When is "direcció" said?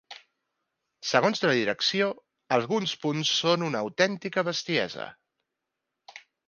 1.59-2.09